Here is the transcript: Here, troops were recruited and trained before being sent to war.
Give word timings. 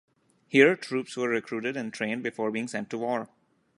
Here, 0.47 0.75
troops 0.75 1.15
were 1.15 1.29
recruited 1.29 1.77
and 1.77 1.93
trained 1.93 2.23
before 2.23 2.49
being 2.49 2.67
sent 2.67 2.89
to 2.89 2.97
war. 2.97 3.29